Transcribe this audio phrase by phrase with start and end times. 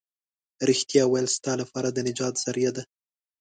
[0.69, 2.83] رښتيا ويل ستا لپاره د نجات ذريعه ده.